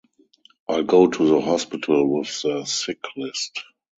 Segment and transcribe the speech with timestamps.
[0.67, 3.63] I'll go to the hospital with the sick-list.